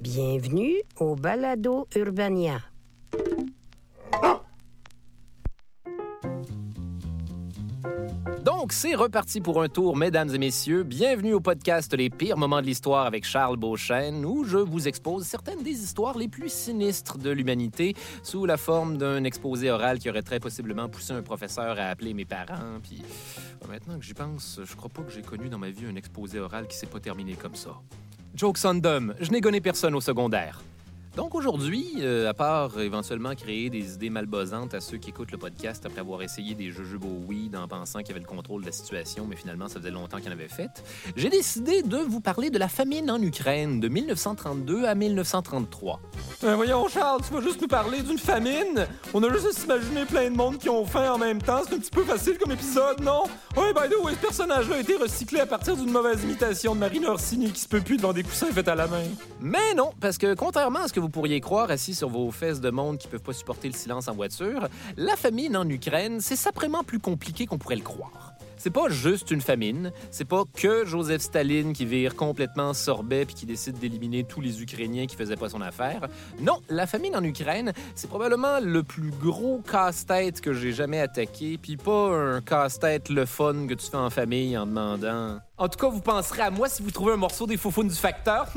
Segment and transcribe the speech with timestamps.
[0.00, 2.62] Bienvenue au Balado Urbania.
[8.42, 10.84] Donc, c'est reparti pour un tour, mesdames et messieurs.
[10.84, 15.26] Bienvenue au podcast Les pires moments de l'histoire avec Charles Beauchesne, où je vous expose
[15.26, 20.08] certaines des histoires les plus sinistres de l'humanité sous la forme d'un exposé oral qui
[20.08, 22.80] aurait très possiblement poussé un professeur à appeler mes parents.
[22.82, 25.84] Puis, euh, maintenant que j'y pense, je crois pas que j'ai connu dans ma vie
[25.84, 27.72] un exposé oral qui s'est pas terminé comme ça.
[28.34, 30.60] Jokes on dumb, je n'ai gonné personne au secondaire.
[31.16, 35.38] Donc aujourd'hui, euh, à part éventuellement créer des idées malbosantes à ceux qui écoutent le
[35.38, 38.60] podcast après avoir essayé des jujubes au weed en pensant qu'il y avait le contrôle
[38.60, 40.84] de la situation, mais finalement ça faisait longtemps qu'il en avait fait,
[41.16, 46.00] j'ai décidé de vous parler de la famine en Ukraine de 1932 à 1933.
[46.42, 48.86] Ben voyons, Charles, tu vas juste nous parler d'une famine?
[49.12, 51.60] On a juste à s'imaginer plein de monde qui ont faim en même temps.
[51.68, 53.24] C'est un petit peu facile comme épisode, non?
[53.56, 56.80] Oui, by the way, ce personnage-là a été recyclé à partir d'une mauvaise imitation de
[56.80, 59.02] Marine Orsini qui se peut plus devant des coussins faits à la main.
[59.40, 62.60] Mais non, parce que contrairement à ce que vous pourriez croire assis sur vos fesses
[62.60, 66.36] de monde qui peuvent pas supporter le silence en voiture, la famine en Ukraine, c'est
[66.36, 68.29] saprément plus compliqué qu'on pourrait le croire.
[68.62, 73.34] C'est pas juste une famine, c'est pas que Joseph Staline qui vire complètement sorbet puis
[73.34, 76.08] qui décide d'éliminer tous les Ukrainiens qui faisaient pas son affaire.
[76.42, 81.56] Non, la famine en Ukraine, c'est probablement le plus gros casse-tête que j'ai jamais attaqué,
[81.56, 85.38] puis pas un casse-tête le fun que tu fais en famille en demandant.
[85.56, 87.88] En tout cas, vous penserez à moi si vous trouvez un morceau des faux du
[87.88, 88.52] facteur.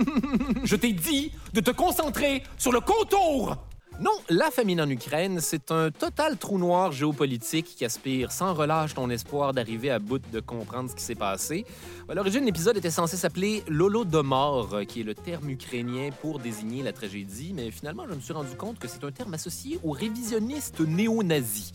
[0.64, 3.58] Je t'ai dit de te concentrer sur le contour
[4.00, 8.94] non, la famine en Ukraine, c'est un total trou noir géopolitique qui aspire sans relâche
[8.94, 11.66] ton espoir d'arriver à bout de comprendre ce qui s'est passé.
[12.08, 16.92] À l'origine, l'épisode était censé s'appeler L'Holodomor, qui est le terme ukrainien pour désigner la
[16.92, 20.80] tragédie, mais finalement, je me suis rendu compte que c'est un terme associé aux révisionnistes
[20.80, 21.72] néo-nazis.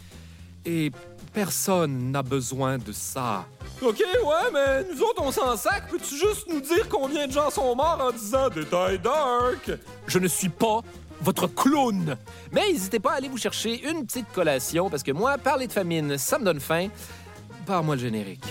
[0.65, 0.91] Et
[1.33, 3.45] personne n'a besoin de ça.
[3.81, 5.89] Ok, ouais, mais nous autres, on s'en sac.
[5.89, 9.71] Peux-tu juste nous dire combien de gens sont morts en disant détail dark?
[10.07, 10.81] Je ne suis pas
[11.21, 12.17] votre clown.
[12.51, 15.73] Mais n'hésitez pas à aller vous chercher une petite collation parce que moi, parler de
[15.73, 16.89] famine, ça me donne faim.
[17.65, 18.45] Par-moi le générique.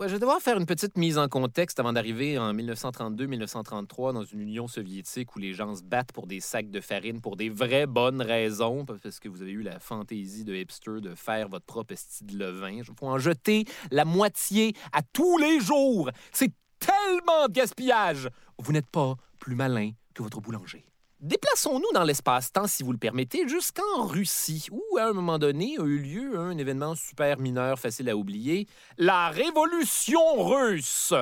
[0.00, 4.42] Je vais devoir faire une petite mise en contexte avant d'arriver en 1932-1933 dans une
[4.42, 7.86] Union soviétique où les gens se battent pour des sacs de farine pour des vraies
[7.86, 11.94] bonnes raisons, parce que vous avez eu la fantaisie de hipster de faire votre propre
[11.96, 12.82] style de levain.
[12.84, 16.10] Je faut en jeter la moitié à tous les jours.
[16.32, 18.28] C'est tellement de gaspillage.
[18.56, 19.90] Vous n'êtes pas plus malin
[20.22, 20.84] votre boulanger.
[21.20, 25.82] Déplaçons-nous dans l'espace-temps, si vous le permettez, jusqu'en Russie, où à un moment donné a
[25.82, 28.68] eu lieu un événement super mineur, facile à oublier,
[28.98, 31.12] la Révolution russe.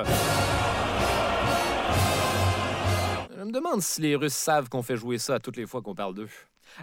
[3.35, 5.95] Je me demande si les Russes savent qu'on fait jouer ça toutes les fois qu'on
[5.95, 6.29] parle d'eux.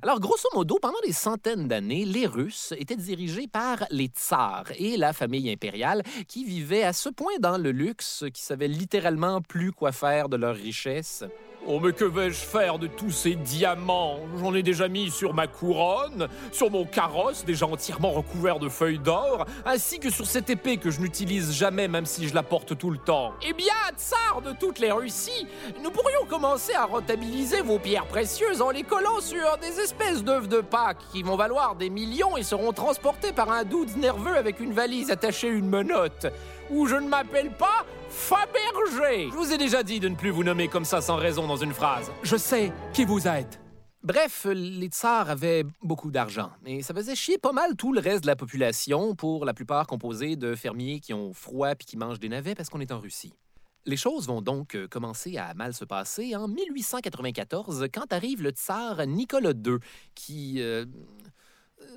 [0.03, 4.97] Alors, grosso modo, pendant des centaines d'années, les Russes étaient dirigés par les tsars et
[4.97, 9.71] la famille impériale qui vivaient à ce point dans le luxe qu'ils savaient littéralement plus
[9.71, 11.23] quoi faire de leur richesse.
[11.67, 14.19] Oh, mais que vais-je faire de tous ces diamants?
[14.39, 18.99] J'en ai déjà mis sur ma couronne, sur mon carrosse, déjà entièrement recouvert de feuilles
[18.99, 22.77] d'or, ainsi que sur cette épée que je n'utilise jamais, même si je la porte
[22.77, 23.33] tout le temps.
[23.43, 25.47] Eh bien, tsar de toutes les Russies,
[25.83, 30.49] nous pourrions commencer à rentabiliser vos pierres précieuses en les collant sur des espèces d'œufs
[30.49, 34.61] de Pâques qui vont valoir des millions et seront transportés par un doute nerveux avec
[34.61, 36.27] une valise attachée à une menotte.
[36.71, 39.29] Ou je ne m'appelle pas Fabergé.
[39.31, 41.57] Je vous ai déjà dit de ne plus vous nommer comme ça sans raison dans
[41.57, 42.11] une phrase.
[42.23, 43.61] Je sais qui vous êtes.
[44.03, 48.23] Bref, les tsars avaient beaucoup d'argent, et ça faisait chier pas mal tout le reste
[48.23, 52.21] de la population, pour la plupart composée de fermiers qui ont froid puis qui mangent
[52.21, 53.33] des navets parce qu'on est en Russie.
[53.87, 58.51] Les choses vont donc euh, commencer à mal se passer en 1894 quand arrive le
[58.51, 59.79] tsar Nicolas II,
[60.15, 60.57] qui...
[60.59, 60.85] euh,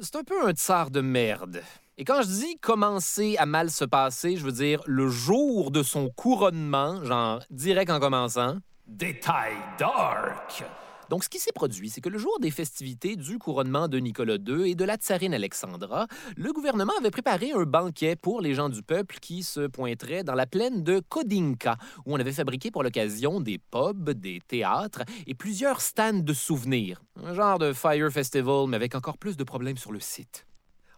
[0.02, 1.62] C'est un peu un tsar de merde.
[1.98, 5.82] Et quand je dis commencer à mal se passer, je veux dire le jour de
[5.82, 8.58] son couronnement, genre direct en commençant.
[8.86, 10.64] Détail dark.
[11.10, 14.36] Donc, ce qui s'est produit, c'est que le jour des festivités du couronnement de Nicolas
[14.36, 18.70] II et de la tsarine Alexandra, le gouvernement avait préparé un banquet pour les gens
[18.70, 22.84] du peuple qui se pointeraient dans la plaine de Kodinka, où on avait fabriqué pour
[22.84, 27.02] l'occasion des pubs, des théâtres et plusieurs stands de souvenirs.
[27.24, 30.46] Un genre de Fire Festival, mais avec encore plus de problèmes sur le site.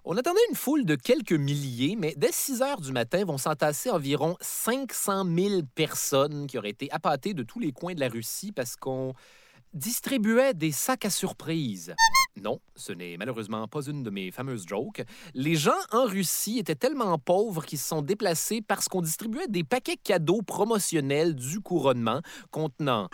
[0.06, 3.90] On attendait une foule de quelques milliers, mais dès 6 heures du matin vont s'entasser
[3.90, 8.52] environ 500 000 personnes qui auraient été appâtées de tous les coins de la Russie
[8.52, 9.14] parce qu'on
[9.74, 11.96] distribuait des sacs à surprise.
[12.42, 15.04] Non, ce n'est malheureusement pas une de mes fameuses jokes.
[15.34, 19.64] Les gens en Russie étaient tellement pauvres qu'ils se sont déplacés parce qu'on distribuait des
[19.64, 22.22] paquets cadeaux promotionnels du couronnement
[22.52, 23.10] contenant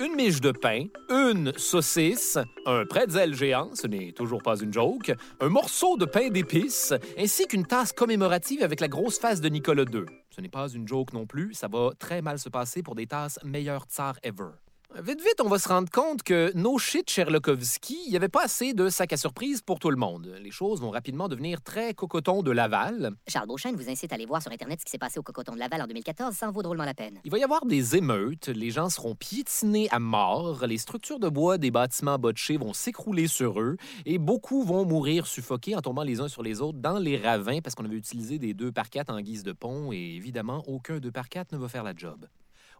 [0.00, 5.12] une miche de pain, une saucisse, un pretzel géant, ce n'est toujours pas une joke,
[5.40, 9.84] un morceau de pain d'épices, ainsi qu'une tasse commémorative avec la grosse face de Nicolas
[9.92, 10.06] II.
[10.30, 13.06] Ce n'est pas une joke non plus, ça va très mal se passer pour des
[13.06, 14.52] tasses meilleurs tsar ever.
[14.98, 18.42] Vite, vite, on va se rendre compte que no shit Sherlockovski, il n'y avait pas
[18.44, 20.34] assez de sac à surprise pour tout le monde.
[20.42, 23.12] Les choses vont rapidement devenir très cocoton de Laval.
[23.28, 25.54] Charles Beauchesne vous incite à aller voir sur Internet ce qui s'est passé au cocoton
[25.54, 27.20] de Laval en 2014, ça en vaut drôlement la peine.
[27.24, 31.28] Il va y avoir des émeutes, les gens seront piétinés à mort, les structures de
[31.28, 33.76] bois des bâtiments botchés vont s'écrouler sur eux
[34.06, 37.60] et beaucoup vont mourir suffoqués en tombant les uns sur les autres dans les ravins
[37.60, 40.98] parce qu'on avait utilisé des 2 par 4 en guise de pont et évidemment, aucun
[40.98, 42.26] 2 par 4 ne va faire la job.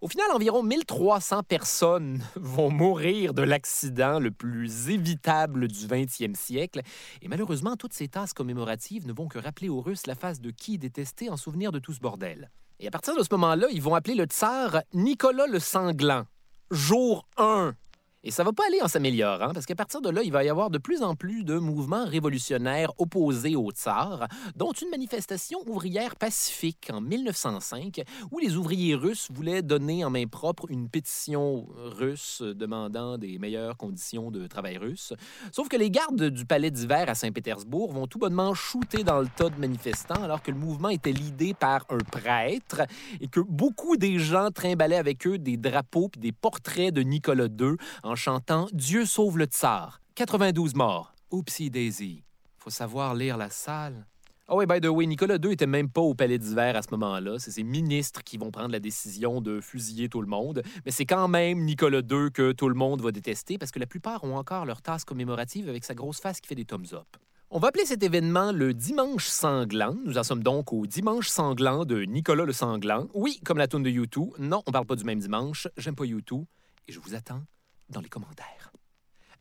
[0.01, 6.81] Au final, environ 1300 personnes vont mourir de l'accident le plus évitable du 20e siècle.
[7.21, 10.51] Et malheureusement, toutes ces tasses commémoratives ne vont que rappeler aux Russes la face de
[10.53, 12.51] qui détester en souvenir de tout ce bordel.
[12.79, 16.25] Et à partir de ce moment-là, ils vont appeler le tsar Nicolas le Sanglant.
[16.71, 17.75] Jour 1
[18.23, 20.49] et ça va pas aller en s'améliorant, parce qu'à partir de là, il va y
[20.49, 26.17] avoir de plus en plus de mouvements révolutionnaires opposés au tsar, dont une manifestation ouvrière
[26.17, 32.43] pacifique en 1905, où les ouvriers russes voulaient donner en main propre une pétition russe
[32.43, 35.15] demandant des meilleures conditions de travail russe.
[35.53, 39.29] Sauf que les gardes du palais d'hiver à Saint-Pétersbourg vont tout bonnement shooter dans le
[39.29, 42.83] tas de manifestants, alors que le mouvement était lidé par un prêtre
[43.21, 47.47] et que beaucoup des gens trimballaient avec eux des drapeaux puis des portraits de Nicolas
[47.47, 47.77] II
[48.17, 50.01] chantant Dieu sauve le tsar.
[50.15, 51.15] 92 morts.
[51.31, 52.25] Oupsie daisy.
[52.59, 54.07] Faut savoir lire la salle.
[54.53, 56.89] Oh oui, by the way, Nicolas II était même pas au palais d'hiver à ce
[56.91, 57.39] moment-là.
[57.39, 60.65] C'est ses ministres qui vont prendre la décision de fusiller tout le monde.
[60.85, 63.87] Mais c'est quand même Nicolas II que tout le monde va détester parce que la
[63.87, 67.07] plupart ont encore leur tasse commémorative avec sa grosse face qui fait des thumbs up.
[67.53, 69.97] On va appeler cet événement le Dimanche sanglant.
[70.05, 73.07] Nous en sommes donc au Dimanche sanglant de Nicolas le Sanglant.
[73.15, 74.39] Oui, comme la tune de U2.
[74.41, 75.69] Non, on parle pas du même dimanche.
[75.77, 76.45] J'aime pas U2.
[76.89, 77.43] Et je vous attends
[77.91, 78.73] dans les commentaires.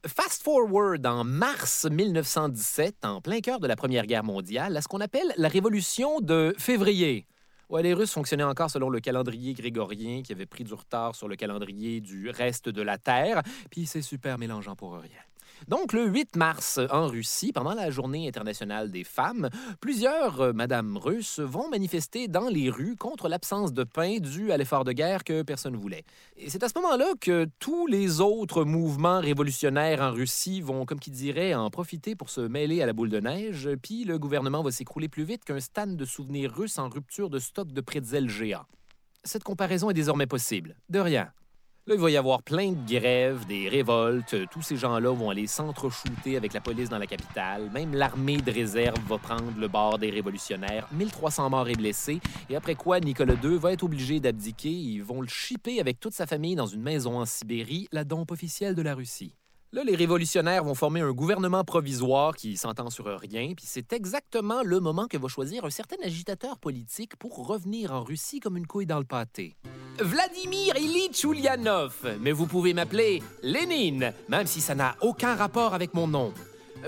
[0.07, 4.87] Fast forward en mars 1917, en plein cœur de la Première Guerre mondiale, à ce
[4.87, 7.27] qu'on appelle la Révolution de février.
[7.69, 11.27] Ouais, les Russes fonctionnaient encore selon le calendrier grégorien qui avait pris du retard sur
[11.27, 15.21] le calendrier du reste de la Terre, puis c'est super mélangeant pour rien.
[15.67, 19.49] Donc, le 8 mars, en Russie, pendant la Journée internationale des femmes,
[19.81, 24.57] plusieurs euh, madames russes vont manifester dans les rues contre l'absence de pain due à
[24.57, 26.03] l'effort de guerre que personne voulait.
[26.37, 30.99] Et c'est à ce moment-là que tous les autres mouvements révolutionnaires en Russie vont, comme
[30.99, 34.63] qui dirait, en profiter pour se mêler à la boule de neige, puis le gouvernement
[34.63, 38.29] va s'écrouler plus vite qu'un stand de souvenirs russes en rupture de stock de pretzel
[38.29, 38.65] géants.
[39.23, 40.75] Cette comparaison est désormais possible.
[40.89, 41.31] De rien.
[41.89, 44.35] Là, il va y avoir plein de grèves, des révoltes.
[44.51, 47.71] Tous ces gens-là vont aller s'entreshooter avec la police dans la capitale.
[47.73, 50.87] Même l'armée de réserve va prendre le bord des révolutionnaires.
[50.91, 52.19] 1300 morts et blessés.
[52.47, 54.69] Et après quoi, Nicolas II va être obligé d'abdiquer.
[54.69, 58.29] Ils vont le chipper avec toute sa famille dans une maison en Sibérie, la dompe
[58.29, 59.33] officielle de la Russie.
[59.71, 64.63] Là, les révolutionnaires vont former un gouvernement provisoire qui s'entend sur rien, puis c'est exactement
[64.63, 68.65] le moment que va choisir un certain agitateur politique pour revenir en Russie comme une
[68.65, 69.55] couille dans le pâté.
[69.99, 75.93] Vladimir Ilyich Ulyanov, mais vous pouvez m'appeler Lénine, même si ça n'a aucun rapport avec
[75.93, 76.33] mon nom.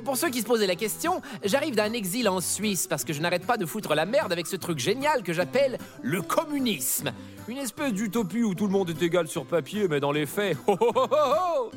[0.06, 3.22] Pour ceux qui se posaient la question, j'arrive d'un exil en Suisse parce que je
[3.22, 7.12] n'arrête pas de foutre la merde avec ce truc génial que j'appelle le communisme.
[7.48, 10.58] Une espèce d'utopie où tout le monde est égal sur papier, mais dans les faits,
[10.68, 11.72] oh, oh, oh, oh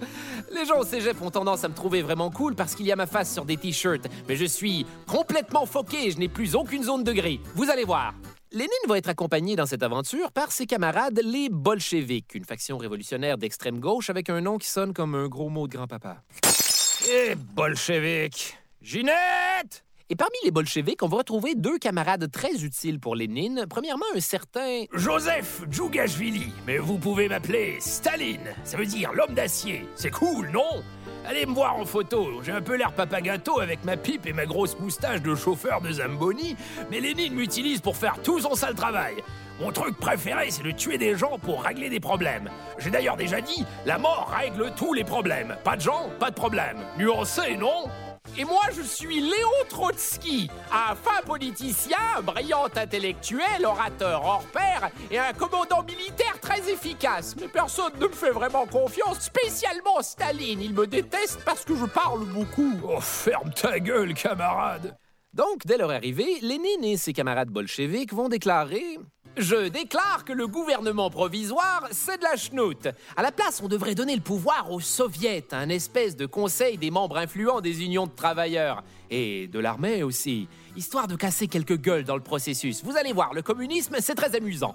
[0.55, 2.97] Les gens au cégep ont tendance à me trouver vraiment cool parce qu'il y a
[2.97, 6.85] ma face sur des t-shirts, mais je suis complètement foqué et je n'ai plus aucune
[6.85, 7.41] zone de gris.
[7.55, 8.15] Vous allez voir.
[8.53, 13.37] Lénine va être accompagné dans cette aventure par ses camarades les bolcheviks, une faction révolutionnaire
[13.37, 16.19] d'extrême gauche avec un nom qui sonne comme un gros mot de grand-papa.
[17.07, 23.17] Eh, bolcheviks Ginette et parmi les bolcheviks, on va retrouver deux camarades très utiles pour
[23.17, 23.65] Lénine.
[23.71, 28.55] Premièrement, un certain Joseph Djougashvili, mais vous pouvez m'appeler Staline.
[28.65, 29.87] Ça veut dire l'homme d'acier.
[29.97, 30.83] C'est cool, non?
[31.27, 32.43] Allez me voir en photo.
[32.43, 35.91] J'ai un peu l'air papagato avec ma pipe et ma grosse moustache de chauffeur de
[35.91, 36.55] Zamboni,
[36.91, 39.15] mais Lénine m'utilise pour faire tout son sale travail.
[39.61, 42.51] Mon truc préféré, c'est de tuer des gens pour régler des problèmes.
[42.79, 45.57] J'ai d'ailleurs déjà dit, la mort règle tous les problèmes.
[45.63, 46.79] Pas de gens, pas de problème.
[46.99, 47.85] Nuancé, non?
[48.37, 55.21] Et moi, je suis Léo Trotsky, un fin politicien, brillant intellectuel, orateur hors pair et
[55.21, 57.37] un commandant militaire très efficace.
[57.41, 60.63] Mais personne ne me fait vraiment confiance, spécialement Staline.
[60.63, 62.73] Il me déteste parce que je parle beaucoup.
[62.83, 64.97] Oh, ferme ta gueule, camarade.
[65.33, 68.99] Donc, dès leur arrivée, Lénine et ses camarades bolcheviques vont déclarer
[69.37, 72.89] je déclare que le gouvernement provisoire, c'est de la chenoute.
[73.17, 76.91] À la place, on devrait donner le pouvoir aux soviets, un espèce de conseil des
[76.91, 78.83] membres influents des unions de travailleurs.
[79.11, 82.83] Et de l'armée aussi, histoire de casser quelques gueules dans le processus.
[82.85, 84.75] Vous allez voir, le communisme, c'est très amusant.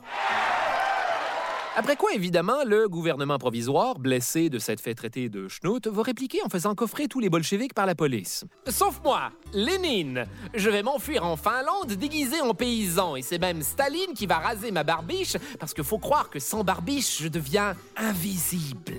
[1.76, 6.40] Après quoi, évidemment, le gouvernement provisoire, blessé de cette fait traitée de schnout, va répliquer
[6.44, 8.44] en faisant coffrer tous les bolcheviks par la police.
[8.68, 10.26] Sauf moi, Lénine.
[10.54, 14.72] Je vais m'enfuir en Finlande déguisé en paysan et c'est même Staline qui va raser
[14.72, 18.98] ma barbiche parce qu'il faut croire que sans barbiche, je deviens invisible.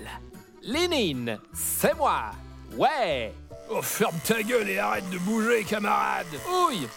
[0.63, 2.31] Lénine, c'est moi.
[2.77, 3.33] Ouais.
[3.69, 6.27] Oh, ferme ta gueule et arrête de bouger, camarade.
[6.67, 6.87] Oui.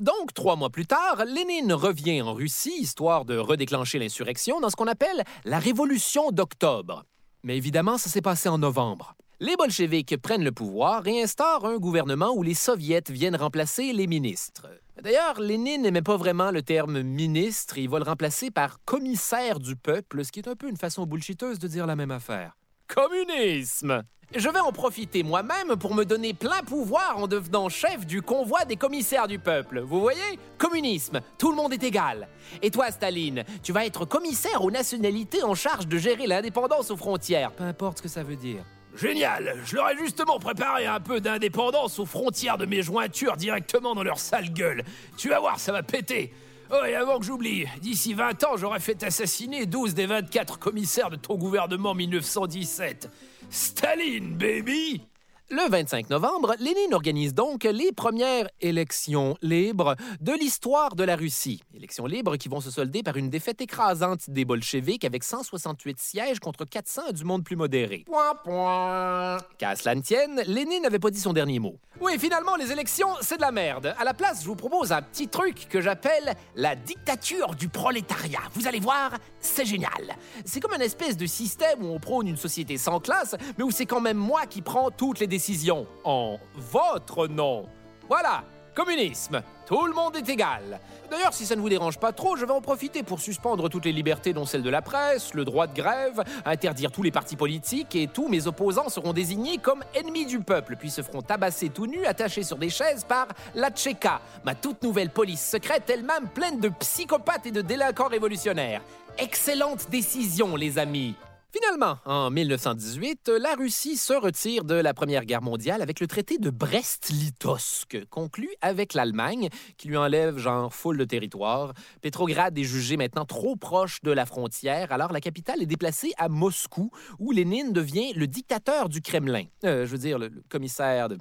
[0.00, 4.76] Donc, trois mois plus tard, Lénine revient en Russie, histoire de redéclencher l'insurrection dans ce
[4.76, 7.04] qu'on appelle la Révolution d'octobre.
[7.44, 9.14] Mais évidemment, ça s'est passé en novembre.
[9.38, 14.06] Les bolcheviks prennent le pouvoir et instaurent un gouvernement où les soviets viennent remplacer les
[14.06, 14.66] ministres.
[15.02, 19.76] D'ailleurs, Lénine n'aimait pas vraiment le terme ministre, il va le remplacer par commissaire du
[19.76, 22.56] peuple, ce qui est un peu une façon bullshiteuse de dire la même affaire.
[22.94, 28.20] Communisme je vais en profiter moi-même pour me donner plein pouvoir en devenant chef du
[28.20, 29.80] convoi des commissaires du peuple.
[29.80, 30.40] Vous voyez?
[30.58, 32.26] Communisme, tout le monde est égal.
[32.62, 36.96] Et toi, Staline, tu vas être commissaire aux nationalités en charge de gérer l'indépendance aux
[36.96, 37.52] frontières.
[37.52, 38.64] Peu importe ce que ça veut dire.
[38.96, 43.94] Génial Je leur ai justement préparé un peu d'indépendance aux frontières de mes jointures directement
[43.94, 44.84] dans leur sale gueule.
[45.16, 46.32] Tu vas voir, ça va péter.
[46.70, 51.10] Oh, et avant que j'oublie, d'ici 20 ans, j'aurai fait assassiner 12 des 24 commissaires
[51.10, 53.10] de ton gouvernement 1917.
[53.50, 55.02] Staline, baby!
[55.50, 61.62] Le 25 novembre, Lénine organise donc les premières élections libres de l'histoire de la Russie.
[61.74, 66.40] Élections libres qui vont se solder par une défaite écrasante des bolcheviks avec 168 sièges
[66.40, 68.04] contre 400 du monde plus modéré.
[68.06, 69.36] Point, point.
[69.58, 71.78] Qu'à cela ne tienne, Lénine n'avait pas dit son dernier mot.
[72.00, 73.94] Oui, finalement, les élections, c'est de la merde.
[73.98, 78.40] À la place, je vous propose un petit truc que j'appelle la dictature du prolétariat.
[78.54, 80.16] Vous allez voir, c'est génial.
[80.46, 83.70] C'est comme un espèce de système où on prône une société sans classe, mais où
[83.70, 87.66] c'est quand même moi qui prends toutes les décisions en votre nom.
[88.08, 89.42] Voilà, communisme.
[89.66, 90.78] Tout le monde est égal.
[91.10, 93.84] D'ailleurs, si ça ne vous dérange pas trop, je vais en profiter pour suspendre toutes
[93.84, 97.34] les libertés, dont celle de la presse, le droit de grève, interdire tous les partis
[97.34, 101.68] politiques et tous mes opposants seront désignés comme ennemis du peuple, puis se feront tabasser
[101.68, 103.26] tout nus, attachés sur des chaises par
[103.56, 108.82] la Tchéka, ma toute nouvelle police secrète elle-même pleine de psychopathes et de délinquants révolutionnaires.
[109.18, 111.16] Excellente décision, les amis.
[111.54, 116.36] Finalement, en 1918, la Russie se retire de la Première Guerre mondiale avec le traité
[116.36, 121.72] de Brest-Litovsk, conclu avec l'Allemagne, qui lui enlève genre foule de territoire.
[122.02, 126.28] Petrograd est jugé maintenant trop proche de la frontière, alors la capitale est déplacée à
[126.28, 129.44] Moscou, où Lénine devient le dictateur du Kremlin.
[129.62, 131.18] Euh, je veux dire, le, le commissaire de...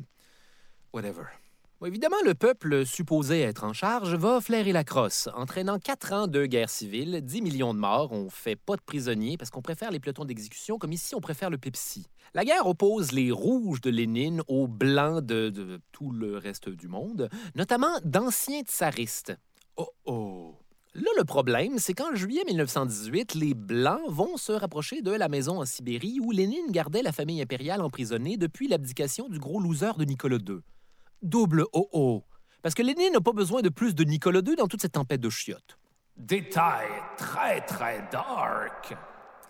[0.94, 1.25] Whatever.
[1.86, 6.46] Évidemment, le peuple supposé être en charge va flairer la crosse, entraînant quatre ans de
[6.46, 10.00] guerre civile, 10 millions de morts, on fait pas de prisonniers parce qu'on préfère les
[10.00, 12.08] pelotons d'exécution comme ici on préfère le Pepsi.
[12.34, 16.88] La guerre oppose les rouges de Lénine aux blancs de, de tout le reste du
[16.88, 19.36] monde, notamment d'anciens tsaristes.
[19.75, 20.56] Oh oh!
[20.96, 25.60] Là, le problème, c'est qu'en juillet 1918, les Blancs vont se rapprocher de la maison
[25.60, 30.06] en Sibérie où Lénine gardait la famille impériale emprisonnée depuis l'abdication du gros loser de
[30.06, 30.60] Nicolas II
[31.24, 32.24] double OO.
[32.62, 35.22] Parce que Lénine n'a pas besoin de plus de Nicolas II dans toute cette tempête
[35.22, 35.77] de chiottes.
[36.18, 36.88] Détail
[37.18, 38.96] très, très dark.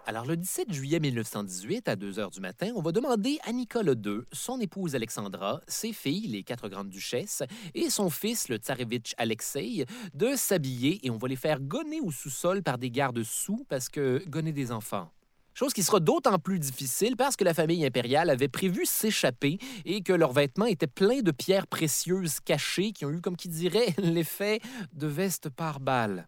[0.05, 3.93] Alors, le 17 juillet 1918, à 2 heures du matin, on va demander à Nicolas
[3.93, 7.41] II, son épouse Alexandra, ses filles, les quatre grandes duchesses,
[7.73, 12.11] et son fils, le tsarevitch Alexei, de s'habiller et on va les faire gonner au
[12.11, 15.09] sous-sol par des gardes sous parce que gonner des enfants.
[15.53, 20.01] Chose qui sera d'autant plus difficile parce que la famille impériale avait prévu s'échapper et
[20.01, 23.93] que leurs vêtements étaient pleins de pierres précieuses cachées qui ont eu, comme qui dirait,
[23.99, 24.61] l'effet
[24.93, 26.27] de veste par balle.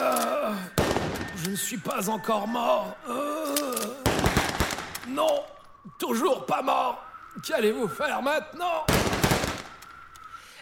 [0.00, 0.54] Euh,
[1.36, 2.96] je ne suis pas encore mort.
[3.08, 3.74] Euh,
[5.08, 5.42] non,
[5.98, 7.00] toujours pas mort.
[7.46, 8.86] Qu'allez-vous faire maintenant?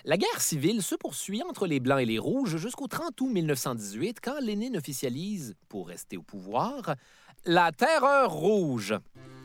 [0.04, 4.20] La guerre civile se poursuit entre les Blancs et les Rouges jusqu'au 30 août 1918,
[4.22, 6.94] quand Lénine officialise, pour rester au pouvoir,
[7.46, 8.94] la Terreur rouge.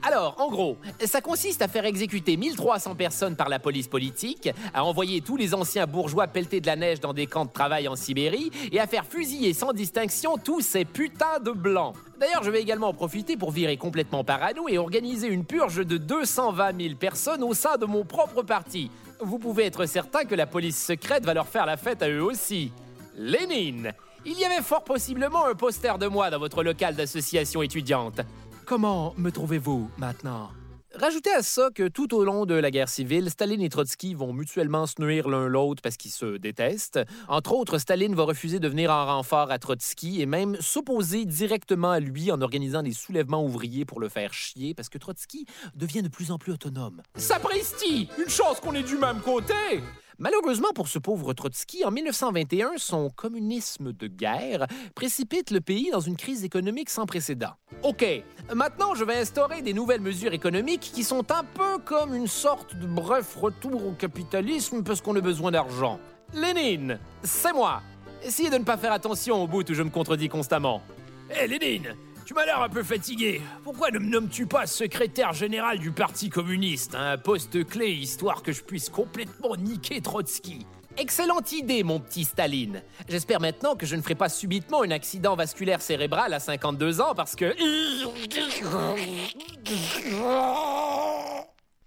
[0.05, 4.83] Alors, en gros, ça consiste à faire exécuter 1300 personnes par la police politique, à
[4.83, 7.95] envoyer tous les anciens bourgeois pelleter de la neige dans des camps de travail en
[7.95, 11.95] Sibérie et à faire fusiller sans distinction tous ces putains de blancs.
[12.19, 15.95] D'ailleurs, je vais également en profiter pour virer complètement parano et organiser une purge de
[15.95, 18.91] 220 000 personnes au sein de mon propre parti.
[19.21, 22.23] Vous pouvez être certain que la police secrète va leur faire la fête à eux
[22.23, 22.73] aussi.
[23.15, 23.93] Lénine
[24.25, 28.21] Il y avait fort possiblement un poster de moi dans votre local d'association étudiante.
[28.65, 30.49] Comment me trouvez-vous maintenant?
[30.95, 34.31] Rajoutez à ça que tout au long de la guerre civile, Staline et Trotsky vont
[34.31, 36.99] mutuellement se nuire l'un l'autre parce qu'ils se détestent.
[37.27, 41.91] Entre autres, Staline va refuser de venir en renfort à Trotsky et même s'opposer directement
[41.91, 46.03] à lui en organisant des soulèvements ouvriers pour le faire chier parce que Trotsky devient
[46.03, 47.01] de plus en plus autonome.
[47.15, 48.07] Sapristi!
[48.19, 49.81] Une chance qu'on est du même côté!
[50.19, 55.99] Malheureusement pour ce pauvre Trotsky, en 1921, son communisme de guerre précipite le pays dans
[55.99, 57.53] une crise économique sans précédent.
[57.83, 58.05] OK,
[58.53, 62.75] maintenant je vais instaurer des nouvelles mesures économiques qui sont un peu comme une sorte
[62.75, 65.99] de bref retour au capitalisme parce qu'on a besoin d'argent.
[66.33, 67.81] Lénine, c'est moi.
[68.23, 70.81] Essayez de ne pas faire attention au bout où je me contredis constamment.
[71.29, 73.41] Hé Lénine, tu m'as l'air un peu fatigué.
[73.63, 78.51] Pourquoi ne me nommes-tu pas secrétaire général du Parti communiste, un poste clé histoire que
[78.51, 80.65] je puisse complètement niquer Trotsky?
[80.97, 82.83] Excellente idée, mon petit Staline.
[83.09, 87.15] J'espère maintenant que je ne ferai pas subitement un accident vasculaire cérébral à 52 ans
[87.15, 87.53] parce que...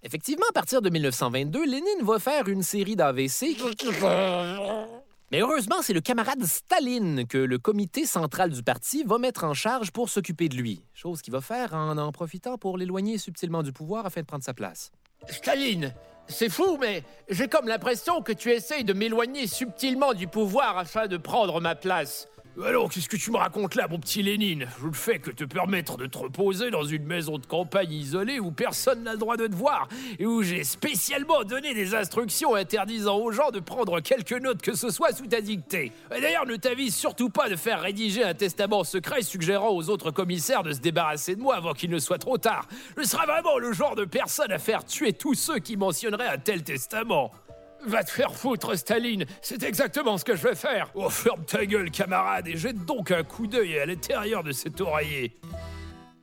[0.02, 3.57] Effectivement, à partir de 1922, Lénine va faire une série d'AVC.
[5.33, 9.54] Mais heureusement, c'est le camarade Staline que le comité central du parti va mettre en
[9.54, 10.85] charge pour s'occuper de lui.
[10.95, 14.45] Chose qu'il va faire en en profitant pour l'éloigner subtilement du pouvoir afin de prendre
[14.45, 14.92] sa place.
[15.28, 15.92] Staline,
[16.28, 21.09] c'est fou, mais j'ai comme l'impression que tu essayes de m'éloigner subtilement du pouvoir afin
[21.09, 22.28] de prendre ma place.
[22.65, 24.67] Alors, qu'est-ce que tu me racontes là, mon petit Lénine?
[24.81, 28.41] Je ne fais que te permettre de te reposer dans une maison de campagne isolée
[28.41, 32.55] où personne n'a le droit de te voir et où j'ai spécialement donné des instructions
[32.55, 35.93] interdisant aux gens de prendre quelque note que ce soit sous ta dictée.
[36.09, 40.63] D'ailleurs, ne t'avise surtout pas de faire rédiger un testament secret suggérant aux autres commissaires
[40.63, 42.66] de se débarrasser de moi avant qu'il ne soit trop tard.
[42.97, 46.38] Je serai vraiment le genre de personne à faire tuer tous ceux qui mentionneraient un
[46.38, 47.33] tel testament.
[47.85, 49.25] Va te faire foutre, Staline.
[49.43, 50.91] C'est exactement ce que je vais faire.
[50.95, 54.81] Oh, ferme ta gueule, camarade, et jette donc un coup d'œil à l'intérieur de cet
[54.81, 55.37] oreiller.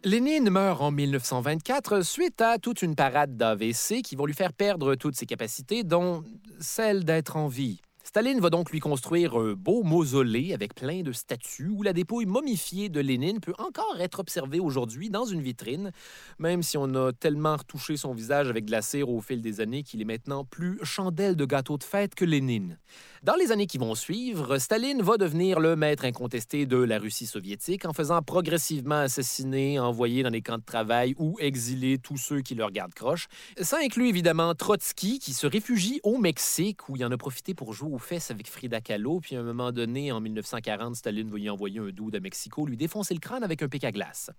[0.06, 4.96] Lénine meurt en 1924 suite à toute une parade d'AVC qui vont lui faire perdre
[4.96, 6.24] toutes ses capacités, dont
[6.60, 7.80] celle d'être en vie.
[8.14, 12.28] Staline va donc lui construire un beau mausolée avec plein de statues où la dépouille
[12.28, 15.92] momifiée de Lénine peut encore être observée aujourd'hui dans une vitrine,
[16.38, 19.62] même si on a tellement retouché son visage avec de la cire au fil des
[19.62, 22.78] années qu'il est maintenant plus chandelle de gâteau de fête que Lénine.
[23.24, 27.26] Dans les années qui vont suivre, Staline va devenir le maître incontesté de la Russie
[27.26, 32.42] soviétique en faisant progressivement assassiner, envoyer dans des camps de travail ou exiler tous ceux
[32.42, 33.28] qui le regardent croche.
[33.62, 37.72] Ça inclut évidemment Trotsky qui se réfugie au Mexique où il en a profité pour
[37.72, 41.40] jouer aux fesses avec Frida Kahlo, puis à un moment donné, en 1940, Staline va
[41.40, 44.32] y envoyer un doux à Mexico lui défoncer le crâne avec un pic à glace.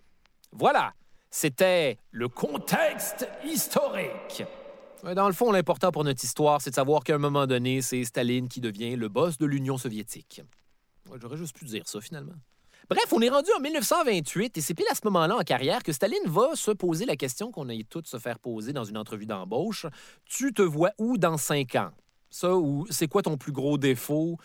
[0.53, 0.93] Voilà,
[1.31, 4.45] c'était le contexte historique.
[5.13, 8.05] Dans le fond, l'important pour notre histoire, c'est de savoir qu'à un moment donné, c'est
[8.05, 10.41] Staline qui devient le boss de l'Union soviétique.
[11.21, 12.33] J'aurais juste pu dire ça, finalement.
[12.89, 15.93] Bref, on est rendu en 1928 et c'est pile à ce moment-là en carrière que
[15.93, 19.27] Staline va se poser la question qu'on aille toutes se faire poser dans une entrevue
[19.27, 19.87] d'embauche.
[20.25, 21.91] Tu te vois où dans cinq ans?
[22.31, 24.39] Ça, ou c'est quoi ton plus gros défaut?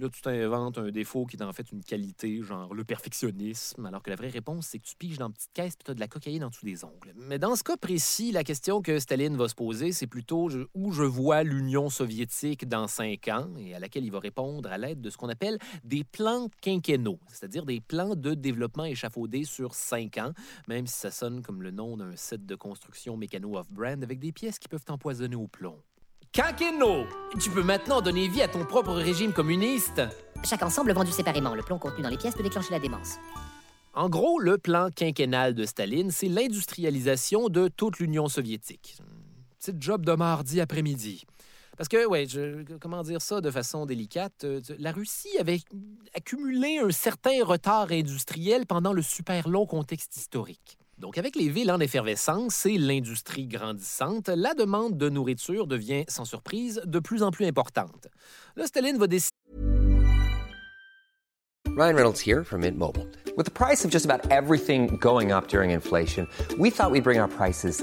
[0.00, 4.02] Là, tu t'inventes un défaut qui est en fait une qualité, genre le perfectionnisme, alors
[4.02, 5.94] que la vraie réponse, c'est que tu piges dans une petite caisse et tu as
[5.94, 7.12] de la cocaïne en dessous des ongles.
[7.16, 10.92] Mais dans ce cas précis, la question que Staline va se poser, c'est plutôt où
[10.92, 15.02] je vois l'Union soviétique dans cinq ans, et à laquelle il va répondre à l'aide
[15.02, 20.16] de ce qu'on appelle des plans quinquennaux, c'est-à-dire des plans de développement échafaudés sur cinq
[20.16, 20.32] ans,
[20.66, 24.32] même si ça sonne comme le nom d'un set de construction mécano off-brand avec des
[24.32, 25.76] pièces qui peuvent t'empoisonner au plomb.
[26.32, 27.06] Quinquennaux!
[27.40, 30.00] Tu peux maintenant donner vie à ton propre régime communiste.
[30.44, 33.16] Chaque ensemble vendu séparément, le plomb contenu dans les pièces peut déclencher la démence.
[33.94, 38.96] En gros, le plan quinquennal de Staline, c'est l'industrialisation de toute l'Union soviétique.
[39.58, 41.24] Petit job de mardi après-midi.
[41.76, 45.58] Parce que, ouais, je- comment dire ça de façon délicate, euh, la Russie avait
[46.14, 50.78] accumulé un certain retard industriel pendant le super long contexte historique.
[51.00, 56.26] Donc, avec les villes en effervescence et l'industrie grandissante, la demande de nourriture devient, sans
[56.26, 58.08] surprise, de plus en plus importante.
[58.54, 59.30] Là, Staline va décider
[61.74, 63.06] Ryan Reynolds here from Mint Mobile.
[63.38, 66.26] With the price of just about everything going up during inflation,
[66.58, 67.82] we thought we'd bring our prices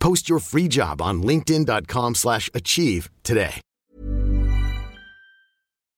[0.00, 3.60] Post your free job on linkedin.com/achieve slash achieve today.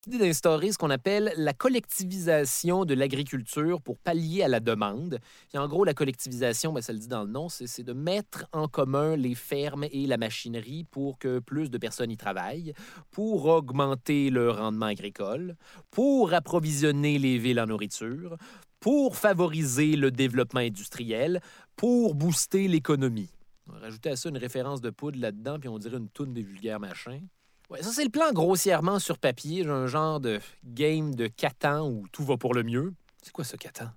[0.08, 5.18] d'instaurer ce qu'on appelle la collectivisation de l'agriculture pour pallier à la demande.
[5.54, 8.46] Et en gros, la collectivisation, ben, ça le dit dans le nom, c'est de mettre
[8.52, 12.72] en commun les fermes et la machinerie pour que plus de personnes y travaillent,
[13.10, 15.56] pour augmenter le rendement agricole,
[15.90, 18.36] pour approvisionner les villes en nourriture,
[18.80, 21.40] pour favoriser le développement industriel,
[21.76, 23.30] pour booster l'économie.
[23.68, 26.80] Rajouter à ça une référence de poudre là-dedans, puis on dirait une toune des vulgaires
[26.80, 27.26] machins.
[27.70, 32.06] Ouais, ça, c'est le plan grossièrement sur papier, un genre de game de Catan où
[32.12, 32.92] tout va pour le mieux.
[33.22, 33.90] C'est quoi ce Catan?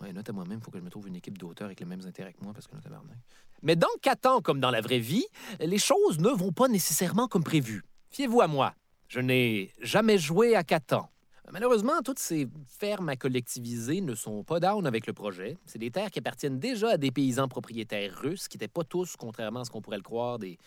[0.00, 1.86] Ouais, note à moi-même, il faut que je me trouve une équipe d'auteurs avec les
[1.86, 3.18] mêmes intérêts que moi parce que là, tabarnak.
[3.62, 5.26] Mais dans Catan, comme dans la vraie vie,
[5.58, 7.82] les choses ne vont pas nécessairement comme prévu.
[8.10, 8.74] Fiez-vous à moi,
[9.08, 11.10] je n'ai jamais joué à Catan.
[11.52, 15.56] Malheureusement, toutes ces fermes à collectiviser ne sont pas down avec le projet.
[15.66, 19.16] C'est des terres qui appartiennent déjà à des paysans propriétaires russes, qui n'étaient pas tous,
[19.16, 20.58] contrairement à ce qu'on pourrait le croire, des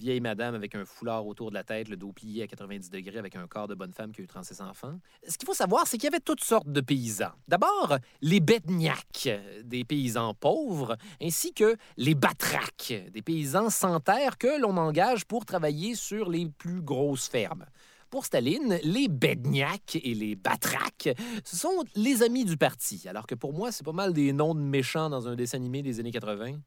[0.00, 3.18] vieilles madames avec un foulard autour de la tête, le dos plié à 90 degrés
[3.18, 4.98] avec un corps de bonne femme qui a eu 36 enfants.
[5.28, 7.32] Ce qu'il faut savoir, c'est qu'il y avait toutes sortes de paysans.
[7.46, 9.28] D'abord, les bedniaks,
[9.62, 15.44] des paysans pauvres, ainsi que les batraques, des paysans sans terre que l'on engage pour
[15.44, 17.66] travailler sur les plus grosses fermes.
[18.12, 21.08] Pour Staline, les bedniaks et les batraques,
[21.44, 24.54] ce sont les amis du parti, alors que pour moi, c'est pas mal des noms
[24.54, 26.58] de méchants dans un dessin animé des années 80.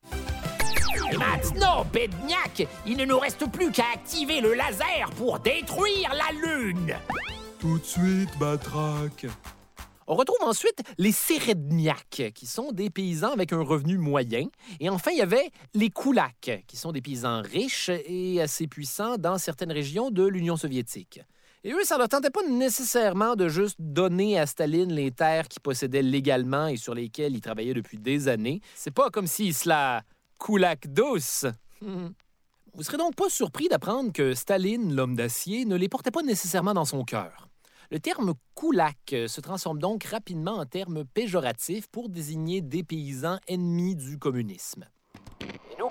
[1.11, 6.33] Et maintenant, Bedniak, il ne nous reste plus qu'à activer le laser pour détruire la
[6.35, 6.95] Lune.
[7.59, 9.27] Tout de suite, Batraque.
[10.07, 14.47] On retrouve ensuite les Séredniaks, qui sont des paysans avec un revenu moyen.
[14.79, 19.19] Et enfin, il y avait les Koulaks, qui sont des paysans riches et assez puissants
[19.19, 21.21] dans certaines régions de l'Union soviétique.
[21.67, 25.47] Et eux, ça ne leur tentait pas nécessairement de juste donner à Staline les terres
[25.47, 28.61] qu'ils possédaient légalement et sur lesquelles ils travaillaient depuis des années.
[28.75, 30.03] C'est pas comme s'ils se la
[30.37, 31.47] Koulak douce.
[31.81, 36.75] Vous serez donc pas surpris d'apprendre que Staline, l'homme d'acier, ne les portait pas nécessairement
[36.75, 37.49] dans son cœur.
[37.89, 43.95] Le terme koulak se transforme donc rapidement en terme péjoratif pour désigner des paysans ennemis
[43.95, 44.85] du communisme.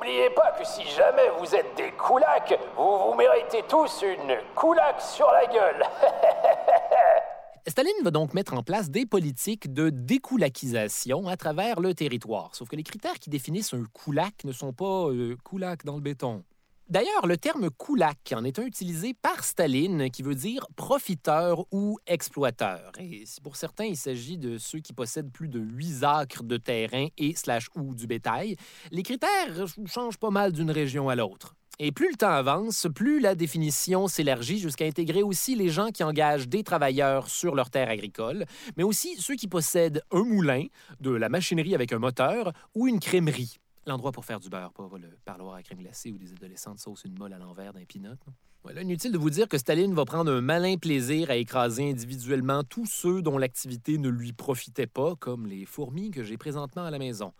[0.05, 5.01] N'oubliez pas que si jamais vous êtes des koulaks, vous vous méritez tous une koulak
[5.01, 5.83] sur la gueule.
[7.67, 12.55] Staline va donc mettre en place des politiques de dékoulakisation à travers le territoire.
[12.55, 15.37] Sauf que les critères qui définissent un koulak ne sont pas euh,
[15.85, 16.45] dans le béton.
[16.90, 21.99] D'ailleurs, le terme koulak en est un utilisé par Staline qui veut dire profiteur ou
[22.07, 22.92] exploiteur.
[22.99, 26.59] Et si pour certains il s'agit de ceux qui possèdent plus de 8 acres de
[26.59, 28.57] terrain et slash ou du bétail,
[28.90, 31.55] les critères changent pas mal d'une région à l'autre.
[31.79, 36.05] Et plus le temps avance, plus la définition s'élargit jusqu'à intégrer aussi les gens qui
[36.05, 38.44] engagent des travailleurs sur leurs terres agricoles,
[38.77, 40.66] mais aussi ceux qui possèdent un moulin,
[41.01, 43.59] de la machinerie avec un moteur ou une crèmerie.
[43.87, 47.05] L'endroit pour faire du beurre, pas le parloir à crème glacée ou des adolescentes sauce
[47.05, 48.16] une molle à l'envers d'un pinot.
[48.62, 52.64] Voilà, inutile de vous dire que Staline va prendre un malin plaisir à écraser individuellement
[52.64, 56.90] tous ceux dont l'activité ne lui profitait pas, comme les fourmis que j'ai présentement à
[56.90, 57.35] la maison.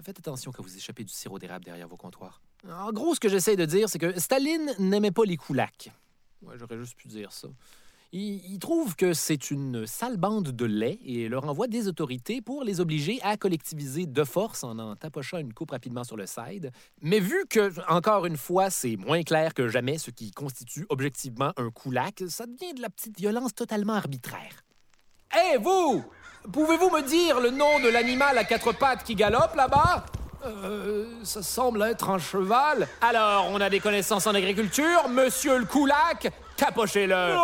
[0.00, 2.40] Faites attention quand vous échappez du sirop d'érable derrière vos comptoirs.
[2.68, 5.90] En gros, ce que j'essaie de dire, c'est que Staline n'aimait pas les koulaks.
[6.42, 7.48] Ouais, j'aurais juste pu dire ça.
[8.12, 12.40] Il, il trouve que c'est une sale bande de lait et leur envoie des autorités
[12.40, 16.26] pour les obliger à collectiviser de force en en tapochant une coupe rapidement sur le
[16.26, 16.70] side.
[17.02, 21.52] Mais vu que, encore une fois, c'est moins clair que jamais ce qui constitue objectivement
[21.58, 24.64] un koulak, ça devient de la petite violence totalement arbitraire.
[25.34, 26.02] Hé, vous!
[26.50, 30.06] Pouvez-vous me dire le nom de l'animal à quatre pattes qui galope là-bas?
[30.46, 32.88] Euh, ça semble être un cheval.
[33.02, 35.66] Alors, on a des connaissances en agriculture, monsieur le
[36.58, 37.36] Koulak, tapochez-le.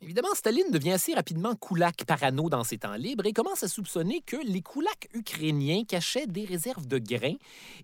[0.00, 4.22] Évidemment, Staline devient assez rapidement koulak parano dans ses temps libres et commence à soupçonner
[4.24, 7.36] que les koulaks ukrainiens cachaient des réserves de grains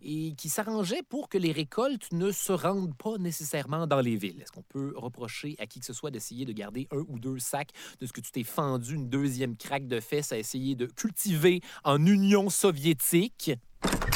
[0.02, 4.40] et qui s'arrangeaient pour que les récoltes ne se rendent pas nécessairement dans les villes.
[4.40, 7.38] Est-ce qu'on peut reprocher à qui que ce soit d'essayer de garder un ou deux
[7.38, 10.86] sacs de ce que tu t'es fendu une deuxième craque de fesses à essayer de
[10.86, 13.50] cultiver en Union soviétique?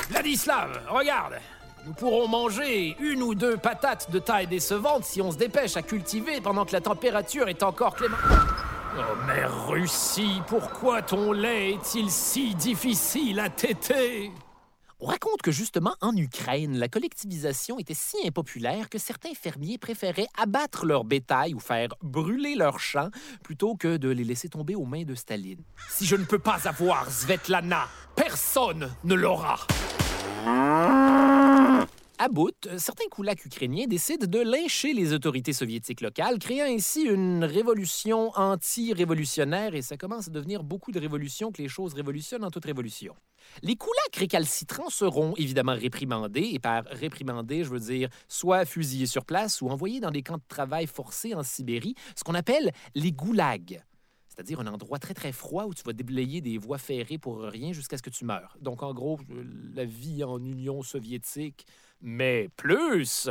[0.09, 1.35] Vladislav, regarde
[1.87, 5.83] Nous pourrons manger une ou deux patates de taille décevante si on se dépêche à
[5.83, 8.19] cultiver pendant que la température est encore clémente.
[8.97, 14.33] Oh, mère Russie, pourquoi ton lait est-il si difficile à téter?
[15.01, 20.27] On raconte que justement en Ukraine, la collectivisation était si impopulaire que certains fermiers préféraient
[20.37, 23.11] abattre leur bétail ou faire brûler leurs champs
[23.45, 25.63] plutôt que de les laisser tomber aux mains de Staline.
[25.89, 27.87] Si je ne peux pas avoir Svetlana,
[28.17, 29.59] personne ne l'aura
[32.21, 37.45] À bout, certains koulaks ukrainiens décident de lyncher les autorités soviétiques locales, créant ainsi une
[37.45, 42.51] révolution anti-révolutionnaire, et ça commence à devenir beaucoup de révolutions que les choses révolutionnent en
[42.51, 43.15] toute révolution.
[43.63, 49.25] Les koulaks récalcitrants seront évidemment réprimandés, et par réprimandés, je veux dire soit fusillés sur
[49.25, 53.13] place ou envoyés dans des camps de travail forcés en Sibérie, ce qu'on appelle les
[53.13, 53.81] goulags
[54.39, 57.73] c'est-à-dire un endroit très très froid où tu vas déblayer des voies ferrées pour rien
[57.73, 58.57] jusqu'à ce que tu meurs.
[58.61, 59.43] Donc en gros, euh,
[59.75, 61.67] la vie en Union soviétique,
[62.01, 63.29] mais plus.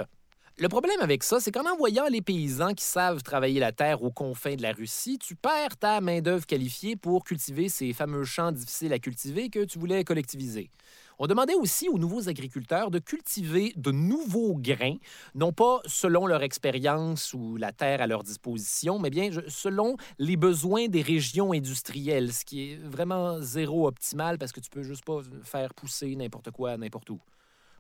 [0.57, 4.11] Le problème avec ça, c'est qu'en envoyant les paysans qui savent travailler la terre aux
[4.11, 8.91] confins de la Russie, tu perds ta main-d'œuvre qualifiée pour cultiver ces fameux champs difficiles
[8.91, 10.69] à cultiver que tu voulais collectiviser.
[11.19, 14.97] On demandait aussi aux nouveaux agriculteurs de cultiver de nouveaux grains,
[15.33, 20.37] non pas selon leur expérience ou la terre à leur disposition, mais bien selon les
[20.37, 25.05] besoins des régions industrielles, ce qui est vraiment zéro optimal parce que tu peux juste
[25.05, 27.19] pas faire pousser n'importe quoi n'importe où.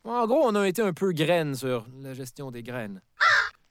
[0.03, 3.01] En gros, on a été un peu graines sur la gestion des graines.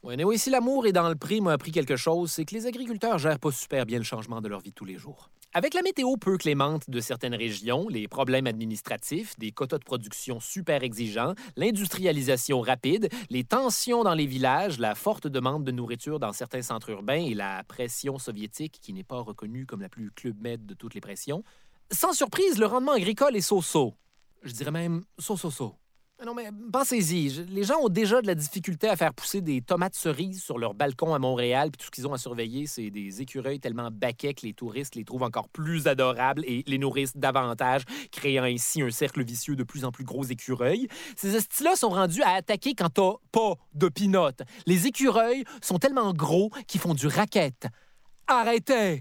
[0.02, 2.66] Ouais, mais si l'amour est dans le prix m'a appris quelque chose, c'est que les
[2.66, 5.30] agriculteurs gèrent pas super bien le changement de leur vie de tous les jours.
[5.56, 10.38] Avec la météo peu clémente de certaines régions, les problèmes administratifs, des quotas de production
[10.38, 16.34] super exigeants, l'industrialisation rapide, les tensions dans les villages, la forte demande de nourriture dans
[16.34, 20.36] certains centres urbains et la pression soviétique qui n'est pas reconnue comme la plus club
[20.42, 21.42] de toutes les pressions,
[21.90, 23.94] sans surprise, le rendement agricole est so-so.
[24.42, 25.74] Je dirais même so-so-so.
[26.24, 27.44] Non, mais pensez-y.
[27.50, 30.72] Les gens ont déjà de la difficulté à faire pousser des tomates cerises sur leur
[30.72, 34.32] balcon à Montréal, puis tout ce qu'ils ont à surveiller, c'est des écureuils tellement baquets
[34.32, 38.90] que les touristes les trouvent encore plus adorables et les nourrissent davantage, créant ainsi un
[38.90, 40.88] cercle vicieux de plus en plus gros écureuils.
[41.16, 44.40] Ces estis-là sont rendus à attaquer quand t'as pas de pinottes.
[44.64, 47.66] Les écureuils sont tellement gros qu'ils font du racket.
[48.26, 48.98] Arrêtez!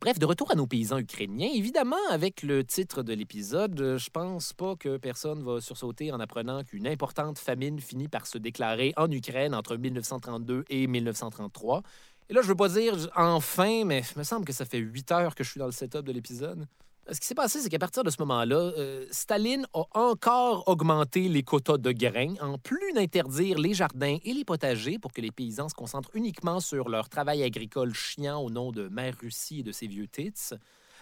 [0.00, 4.10] Bref, de retour à nos paysans ukrainiens, évidemment, avec le titre de l'épisode, euh, je
[4.10, 8.92] pense pas que personne va sursauter en apprenant qu'une importante famine finit par se déclarer
[8.98, 11.82] en Ukraine entre 1932 et 1933.
[12.28, 15.10] Et là, je veux pas dire enfin, mais il me semble que ça fait huit
[15.12, 16.66] heures que je suis dans le setup de l'épisode.
[17.12, 21.28] Ce qui s'est passé, c'est qu'à partir de ce moment-là, euh, Staline a encore augmenté
[21.28, 25.30] les quotas de grains, en plus d'interdire les jardins et les potagers pour que les
[25.30, 29.62] paysans se concentrent uniquement sur leur travail agricole chiant au nom de Mère Russie et
[29.62, 30.32] de ses vieux tits.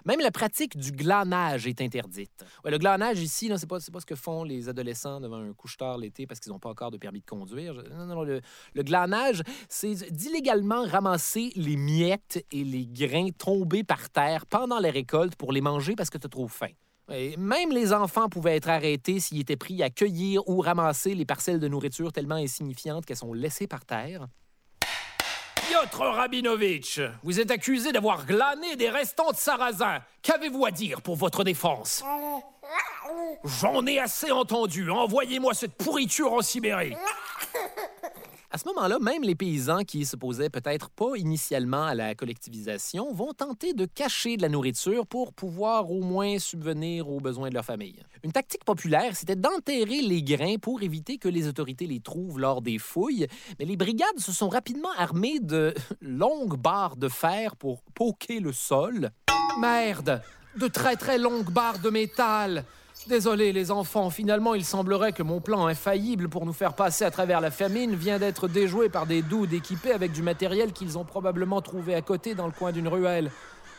[0.04, 2.44] Même la pratique du glanage est interdite.
[2.64, 5.98] Le glanage ici, ce n'est pas, pas ce que font les adolescents devant un couche-tard
[5.98, 7.74] l'été parce qu'ils n'ont pas encore de permis de conduire.
[7.90, 8.40] Non, non, le,
[8.74, 14.90] le glanage, c'est d'illégalement ramasser les miettes et les grains tombés par terre pendant la
[14.90, 16.72] récolte pour les manger parce que tu as trop faim.
[17.12, 21.26] Et même les enfants pouvaient être arrêtés s'ils étaient pris à cueillir ou ramasser les
[21.26, 24.26] parcelles de nourriture tellement insignifiantes qu'elles sont laissées par terre.
[25.74, 29.98] Piotr Rabinovitch, vous êtes accusé d'avoir glané des restants de sarrasin.
[30.22, 32.04] Qu'avez-vous à dire pour votre défense?
[33.42, 34.88] J'en ai assez entendu.
[34.88, 36.94] Envoyez-moi cette pourriture en Sibérie.
[38.54, 43.32] À ce moment-là, même les paysans qui s'opposaient peut-être pas initialement à la collectivisation vont
[43.32, 47.64] tenter de cacher de la nourriture pour pouvoir au moins subvenir aux besoins de leur
[47.64, 48.00] famille.
[48.22, 52.62] Une tactique populaire, c'était d'enterrer les grains pour éviter que les autorités les trouvent lors
[52.62, 53.26] des fouilles,
[53.58, 58.52] mais les brigades se sont rapidement armées de longues barres de fer pour poquer le
[58.52, 59.10] sol.
[59.60, 60.22] Merde!
[60.60, 62.64] De très très longues barres de métal!
[63.06, 67.10] Désolé les enfants, finalement il semblerait que mon plan infaillible pour nous faire passer à
[67.10, 71.04] travers la famine vient d'être déjoué par des doudes équipés avec du matériel qu'ils ont
[71.04, 73.30] probablement trouvé à côté dans le coin d'une ruelle.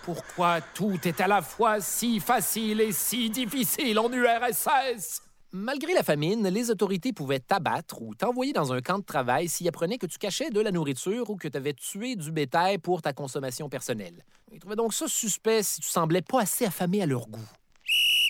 [0.04, 6.04] Pourquoi tout est à la fois si facile et si difficile en URSS Malgré la
[6.04, 10.06] famine, les autorités pouvaient t'abattre ou t'envoyer dans un camp de travail s'ils apprenaient que
[10.06, 13.70] tu cachais de la nourriture ou que tu avais tué du bétail pour ta consommation
[13.70, 14.24] personnelle.
[14.52, 17.50] Ils trouvaient donc ça suspect si tu semblais pas assez affamé à leur goût.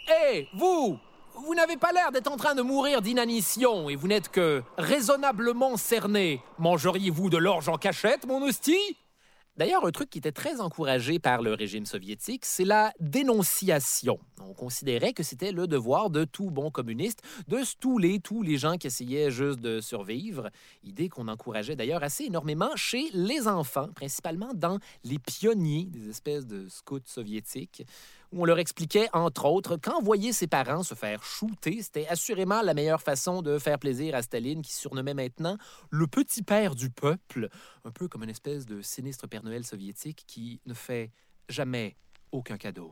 [0.07, 0.99] Hé, vous
[1.33, 5.77] Vous n'avez pas l'air d'être en train de mourir d'inanition et vous n'êtes que raisonnablement
[5.77, 6.43] cerné.
[6.59, 8.97] Mangeriez-vous de l'orge en cachette, mon hostie?
[9.57, 14.19] D'ailleurs, un truc qui était très encouragé par le régime soviétique, c'est la dénonciation.
[14.41, 18.75] On considérait que c'était le devoir de tout bon communiste de stouler tous les gens
[18.75, 20.49] qui essayaient juste de survivre.
[20.83, 26.45] Idée qu'on encourageait d'ailleurs assez énormément chez les enfants, principalement dans les pionniers des espèces
[26.45, 27.85] de scouts soviétiques
[28.41, 33.01] on leur expliquait, entre autres, qu'envoyer ses parents se faire shooter, c'était assurément la meilleure
[33.01, 35.57] façon de faire plaisir à Staline, qui surnommait maintenant
[35.89, 37.49] le petit père du peuple,
[37.83, 41.11] un peu comme une espèce de sinistre Père Noël soviétique qui ne fait
[41.49, 41.95] jamais
[42.31, 42.91] aucun cadeau.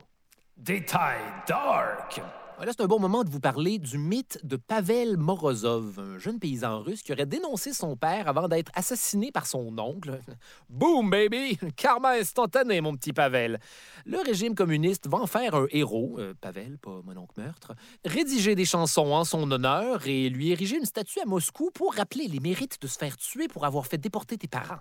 [0.56, 2.20] Détail dark
[2.60, 6.38] Là, c'est un bon moment de vous parler du mythe de Pavel Morozov, un jeune
[6.38, 10.20] paysan russe qui aurait dénoncé son père avant d'être assassiné par son oncle.
[10.70, 11.58] Boom, baby!
[11.76, 13.58] Karma instantané, mon petit Pavel.
[14.06, 17.72] Le régime communiste va en faire un héros, euh, Pavel, pas mon oncle meurtre,
[18.04, 22.28] rédiger des chansons en son honneur et lui ériger une statue à Moscou pour rappeler
[22.28, 24.78] les mérites de se faire tuer pour avoir fait déporter tes parents.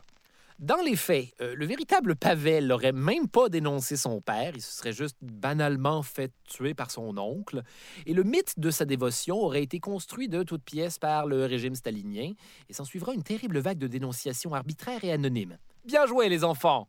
[0.60, 4.72] Dans les faits, euh, le véritable Pavel n'aurait même pas dénoncé son père, il se
[4.78, 7.64] serait juste banalement fait tuer par son oncle,
[8.06, 11.76] et le mythe de sa dévotion aurait été construit de toutes pièces par le régime
[11.76, 12.34] stalinien,
[12.70, 15.58] et s'en suivra une terrible vague de dénonciations arbitraires et anonymes.
[15.86, 16.88] Bien joué, les enfants!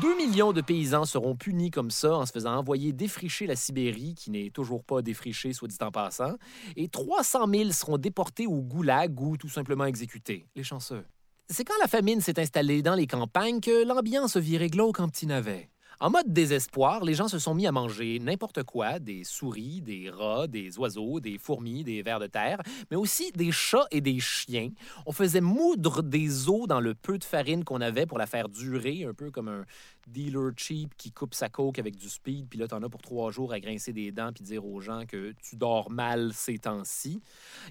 [0.00, 4.14] Deux millions de paysans seront punis comme ça en se faisant envoyer défricher la Sibérie,
[4.14, 6.36] qui n'est toujours pas défrichée, soit dit en passant,
[6.76, 10.46] et 300 000 seront déportés au goulag ou tout simplement exécutés.
[10.56, 11.04] Les chanceux.
[11.48, 15.26] C'est quand la famine s'est installée dans les campagnes que l'ambiance virait glauque en petit
[15.26, 15.71] navet.
[16.02, 20.10] En mode désespoir, les gens se sont mis à manger n'importe quoi, des souris, des
[20.10, 22.60] rats, des oiseaux, des fourmis, des vers de terre,
[22.90, 24.70] mais aussi des chats et des chiens.
[25.06, 28.48] On faisait moudre des os dans le peu de farine qu'on avait pour la faire
[28.48, 29.64] durer, un peu comme un
[30.08, 33.30] dealer cheap qui coupe sa coke avec du speed, puis là, t'en as pour trois
[33.30, 37.20] jours à grincer des dents puis dire aux gens que tu dors mal ces temps-ci.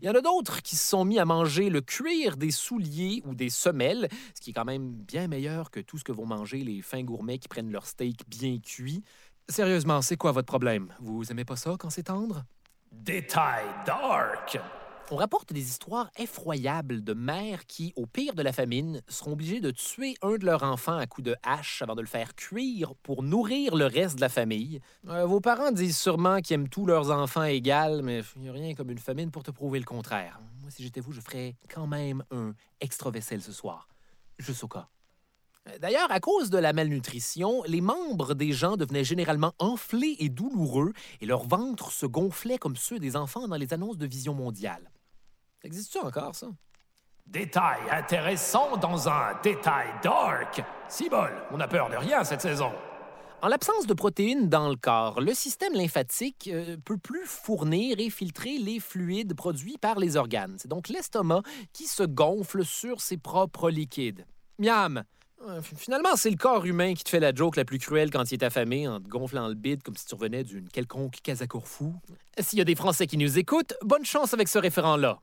[0.02, 3.22] Il y en a d'autres qui se sont mis à manger le cuir des souliers
[3.26, 6.26] ou des semelles, ce qui est quand même bien meilleur que tout ce que vont
[6.26, 9.04] manger les fins gourmets qui prennent leur steak bien cuit.
[9.50, 10.94] Sérieusement, c'est quoi votre problème?
[11.00, 12.44] Vous aimez pas ça quand c'est tendre?
[12.92, 14.60] Détail dark
[15.12, 19.60] on rapporte des histoires effroyables de mères qui, au pire de la famine, seront obligées
[19.60, 22.96] de tuer un de leurs enfants à coups de hache avant de le faire cuire
[23.04, 24.80] pour nourrir le reste de la famille.
[25.10, 28.54] Euh, vos parents disent sûrement qu'ils aiment tous leurs enfants égales, mais il n'y a
[28.54, 30.40] rien comme une famine pour te prouver le contraire.
[30.62, 33.90] Moi, si j'étais vous, je ferais quand même un extra vaisselle ce soir.
[34.40, 34.88] Juste au cas.
[35.80, 40.92] D'ailleurs, à cause de la malnutrition, les membres des gens devenaient généralement enflés et douloureux
[41.22, 44.92] et leur ventre se gonflait comme ceux des enfants dans les annonces de Vision mondiale.
[45.64, 46.48] Existe-tu encore, ça?
[47.28, 50.64] Détail intéressant dans un détail dark.
[50.90, 52.72] Si bol, on a peur de rien cette saison.
[53.44, 58.10] En l'absence de protéines dans le corps, le système lymphatique euh, peut plus fournir et
[58.10, 60.56] filtrer les fluides produits par les organes.
[60.60, 61.42] C'est donc l'estomac
[61.74, 64.26] qui se gonfle sur ses propres liquides.
[64.60, 65.04] Miam!
[65.76, 68.36] Finalement, c'est le corps humain qui te fait la joke la plus cruelle quand il
[68.36, 71.18] est affamé en te gonflant le bide comme si tu revenais d'une quelconque
[71.64, 71.96] fou.
[72.40, 75.20] S'il y a des Français qui nous écoutent, bonne chance avec ce référent-là.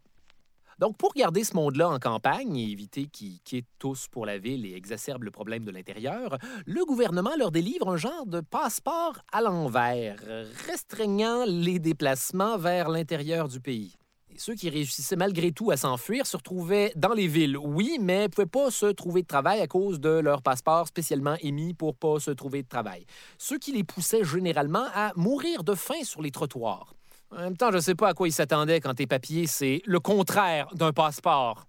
[0.79, 4.65] Donc, pour garder ce monde-là en campagne et éviter qu'ils quittent tous pour la ville
[4.65, 9.41] et exacerbent le problème de l'intérieur, le gouvernement leur délivre un genre de passeport à
[9.41, 10.21] l'envers,
[10.69, 13.97] restreignant les déplacements vers l'intérieur du pays.
[14.39, 18.29] Ceux qui réussissaient malgré tout à s'enfuir se retrouvaient dans les villes, oui, mais ne
[18.29, 22.21] pouvaient pas se trouver de travail à cause de leur passeport spécialement émis pour pas
[22.21, 23.05] se trouver de travail.
[23.37, 26.95] Ce qui les poussait généralement à mourir de faim sur les trottoirs.
[27.33, 29.83] En même temps, je ne sais pas à quoi ils s'attendaient quand tes papiers, c'est
[29.85, 31.67] le contraire d'un passeport.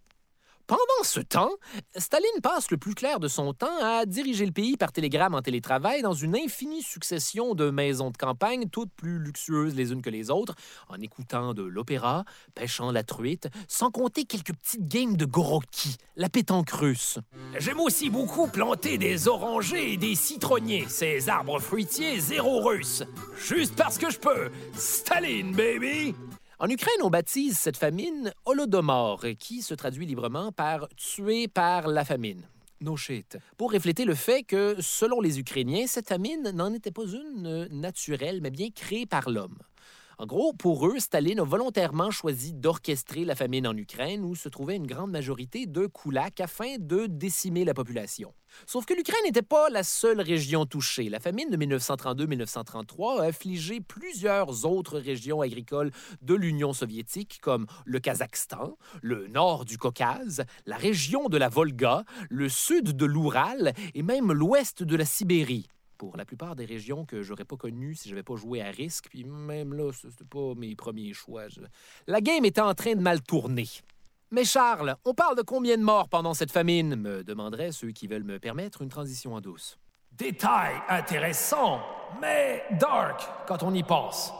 [0.69, 1.49] Pendant ce temps,
[1.95, 5.41] Staline passe le plus clair de son temps à diriger le pays par télégramme en
[5.41, 10.11] télétravail dans une infinie succession de maisons de campagne, toutes plus luxueuses les unes que
[10.11, 10.53] les autres,
[10.87, 16.29] en écoutant de l'opéra, pêchant la truite, sans compter quelques petites games de goroki, la
[16.29, 17.17] pétanque russe.
[17.57, 23.01] J'aime aussi beaucoup planter des orangers et des citronniers, ces arbres fruitiers zéro russes.
[23.39, 24.51] Juste parce que je peux.
[24.75, 26.13] Staline, baby!
[26.61, 32.03] En Ukraine, on baptise cette famine Holodomor, qui se traduit librement par tué par la
[32.03, 32.41] famine.
[32.81, 33.37] No shit.
[33.55, 38.41] Pour refléter le fait que, selon les Ukrainiens, cette famine n'en était pas une naturelle,
[38.41, 39.57] mais bien créée par l'homme.
[40.21, 44.49] En gros, pour eux, Staline a volontairement choisi d'orchestrer la famine en Ukraine, où se
[44.49, 48.33] trouvait une grande majorité de koulaks, afin de décimer la population.
[48.65, 51.07] Sauf que l'Ukraine n'était pas la seule région touchée.
[51.07, 58.01] La famine de 1932-1933 a affligé plusieurs autres régions agricoles de l'Union soviétique, comme le
[58.01, 64.03] Kazakhstan, le nord du Caucase, la région de la Volga, le sud de l'Oural et
[64.03, 68.09] même l'ouest de la Sibérie pour la plupart des régions que j'aurais pas connues si
[68.09, 69.07] j'avais pas joué à risque.
[69.09, 71.43] Puis même là, c'était pas mes premiers choix.
[72.07, 73.67] La game était en train de mal tourner.
[74.31, 76.95] Mais Charles, on parle de combien de morts pendant cette famine?
[76.95, 79.77] Me demanderaient ceux qui veulent me permettre une transition en douce.
[80.13, 81.81] Détail intéressant,
[82.21, 84.31] mais dark quand on y pense.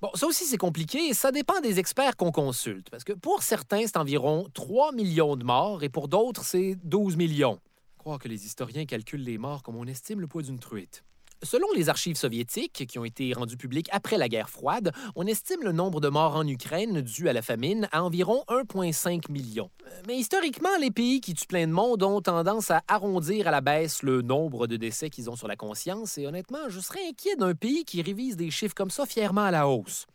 [0.00, 3.42] Bon, ça aussi c'est compliqué et ça dépend des experts qu'on consulte, parce que pour
[3.42, 7.60] certains c'est environ 3 millions de morts et pour d'autres c'est 12 millions.
[8.02, 11.04] Croire que les historiens calculent les morts comme on estime le poids d'une truite.
[11.44, 15.62] Selon les archives soviétiques, qui ont été rendues publiques après la guerre froide, on estime
[15.62, 19.70] le nombre de morts en Ukraine dû à la famine à environ 1,5 million.
[20.08, 23.60] Mais historiquement, les pays qui tuent plein de monde ont tendance à arrondir à la
[23.60, 27.36] baisse le nombre de décès qu'ils ont sur la conscience, et honnêtement, je serais inquiet
[27.36, 30.08] d'un pays qui révise des chiffres comme ça fièrement à la hausse.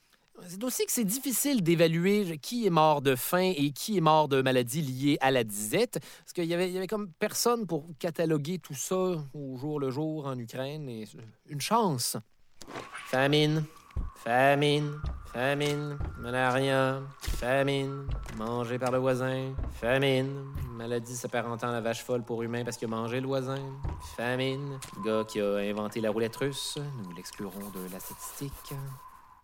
[0.46, 4.28] C'est aussi que c'est difficile d'évaluer qui est mort de faim et qui est mort
[4.28, 8.76] de maladies liées à la disette, parce qu'il y avait, comme personne pour cataloguer tout
[8.76, 10.88] ça au jour le jour en Ukraine.
[10.90, 11.06] Et
[11.50, 12.18] une chance.
[13.08, 13.66] Famine,
[14.16, 15.00] famine,
[15.34, 18.08] famine, malaria, famine,
[18.38, 22.88] mangé par le voisin, famine, maladie s'apparentant à la vache folle pour humain parce qu'il
[22.88, 23.60] a mangé le voisin,
[24.16, 28.76] famine, gars qui a inventé la roulette russe, nous l'exclurons de la statistique.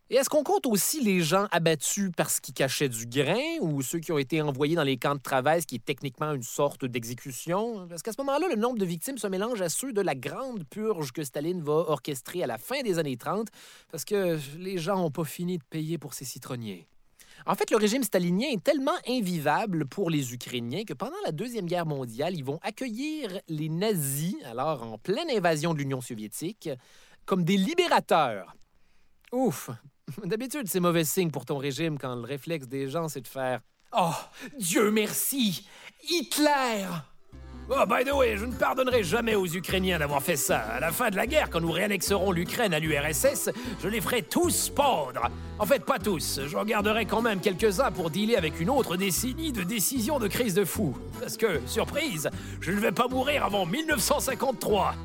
[0.09, 3.99] Et est-ce qu'on compte aussi les gens abattus parce qu'ils cachaient du grain ou ceux
[3.99, 6.83] qui ont été envoyés dans les camps de travail, ce qui est techniquement une sorte
[6.83, 7.87] d'exécution?
[7.87, 10.65] Parce qu'à ce moment-là, le nombre de victimes se mélange à ceux de la grande
[10.65, 13.47] purge que Staline va orchestrer à la fin des années 30
[13.91, 16.85] parce que les gens n'ont pas fini de payer pour ces citronniers.
[17.45, 21.65] En fait, le régime stalinien est tellement invivable pour les Ukrainiens que pendant la Deuxième
[21.65, 26.69] Guerre mondiale, ils vont accueillir les nazis, alors en pleine invasion de l'Union soviétique,
[27.25, 28.55] comme des libérateurs.
[29.31, 29.71] Ouf,
[30.25, 33.61] D'habitude, c'est mauvais signe pour ton régime quand le réflexe des gens, c'est de faire
[33.95, 34.11] Oh,
[34.59, 35.67] Dieu merci
[36.09, 36.87] Hitler
[37.69, 40.59] Oh, by the way, je ne pardonnerai jamais aux Ukrainiens d'avoir fait ça.
[40.59, 43.51] À la fin de la guerre, quand nous réannexerons l'Ukraine à l'URSS,
[43.81, 45.29] je les ferai tous pendre.
[45.59, 46.41] En fait, pas tous.
[46.47, 50.55] J'en garderai quand même quelques-uns pour dealer avec une autre décennie de décisions de crise
[50.55, 50.93] de fou.
[51.21, 54.95] Parce que, surprise, je ne vais pas mourir avant 1953.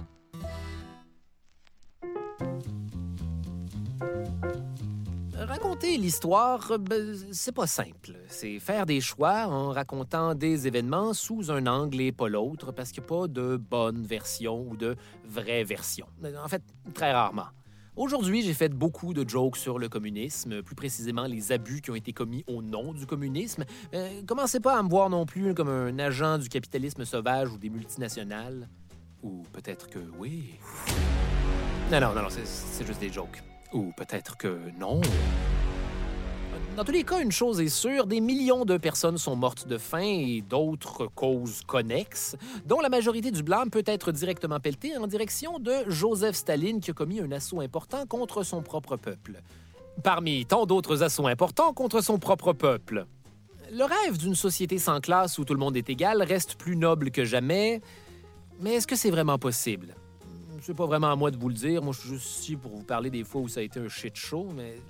[5.48, 8.12] Raconter l'histoire, ben, c'est pas simple.
[8.28, 12.92] C'est faire des choix en racontant des événements sous un angle et pas l'autre, parce
[12.92, 14.94] qu'il n'y a pas de bonne version ou de
[15.24, 16.06] vraie version.
[16.44, 17.46] En fait, très rarement.
[17.96, 21.96] Aujourd'hui, j'ai fait beaucoup de jokes sur le communisme, plus précisément les abus qui ont
[21.96, 23.64] été commis au nom du communisme.
[23.94, 27.56] Euh, commencez pas à me voir non plus comme un agent du capitalisme sauvage ou
[27.56, 28.68] des multinationales.
[29.22, 30.58] Ou peut-être que oui.
[31.90, 33.42] Non, non, non, non c'est juste des jokes.
[33.72, 35.00] Ou peut-être que non.
[36.76, 39.78] Dans tous les cas, une chose est sûre, des millions de personnes sont mortes de
[39.78, 45.08] faim et d'autres causes connexes, dont la majorité du blâme peut être directement pelletée en
[45.08, 49.42] direction de Joseph Staline qui a commis un assaut important contre son propre peuple.
[50.04, 53.06] Parmi tant d'autres assauts importants contre son propre peuple.
[53.72, 57.10] Le rêve d'une société sans classe où tout le monde est égal reste plus noble
[57.10, 57.82] que jamais,
[58.60, 59.96] mais est-ce que c'est vraiment possible?
[60.62, 61.82] C'est pas vraiment à moi de vous le dire.
[61.82, 63.88] Moi, je suis juste ici pour vous parler des fois où ça a été un
[63.88, 64.80] shit show, mais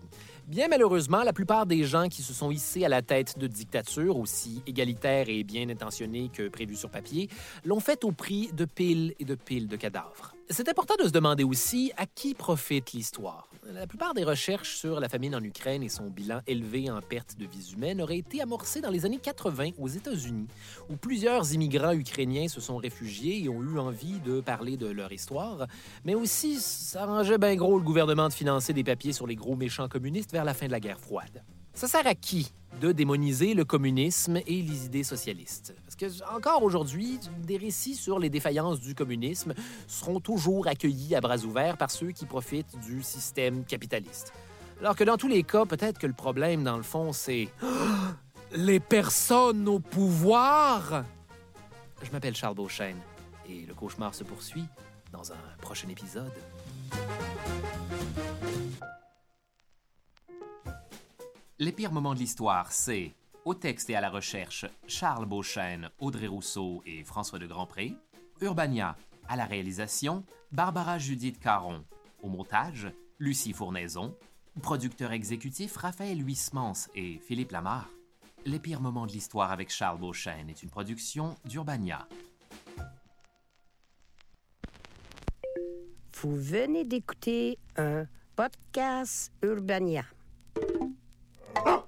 [0.46, 4.16] bien malheureusement, la plupart des gens qui se sont hissés à la tête de dictatures,
[4.16, 7.28] aussi égalitaires et bien intentionnées que prévues sur papier,
[7.64, 10.34] l'ont fait au prix de piles et de piles de cadavres.
[10.50, 13.47] C'est important de se demander aussi à qui profite l'histoire.
[13.66, 17.36] La plupart des recherches sur la famine en Ukraine et son bilan élevé en perte
[17.38, 20.48] de vies humaines auraient été amorcées dans les années 80 aux États-Unis,
[20.88, 25.12] où plusieurs immigrants ukrainiens se sont réfugiés et ont eu envie de parler de leur
[25.12, 25.66] histoire.
[26.04, 29.56] Mais aussi, ça arrangeait bien gros le gouvernement de financer des papiers sur les gros
[29.56, 31.42] méchants communistes vers la fin de la guerre froide.
[31.74, 35.74] Ça sert à qui de démoniser le communisme et les idées socialistes?
[35.84, 39.54] Parce que, encore aujourd'hui, des récits sur les défaillances du communisme
[39.86, 44.32] seront toujours accueillis à bras ouverts par ceux qui profitent du système capitaliste.
[44.80, 47.48] Alors que dans tous les cas, peut-être que le problème, dans le fond, c'est
[48.52, 51.04] les personnes au pouvoir.
[52.02, 53.00] Je m'appelle Charles Beauchesne
[53.48, 54.66] et le cauchemar se poursuit
[55.12, 56.32] dans un prochain épisode.
[61.60, 66.28] Les pires moments de l'histoire, c'est au texte et à la recherche Charles Beauchesne, Audrey
[66.28, 67.96] Rousseau et François de Grandpré.
[68.40, 68.96] Urbania,
[69.26, 71.84] à la réalisation Barbara Judith Caron.
[72.22, 74.16] Au montage Lucie Fournaison.
[74.62, 77.88] Producteur exécutif Raphaël Huismans et Philippe Lamar.
[78.46, 82.06] Les pires moments de l'histoire avec Charles Beauchesne est une production d'Urbania.
[86.22, 88.06] Vous venez d'écouter un
[88.36, 90.04] podcast Urbania.
[91.56, 91.87] Oh.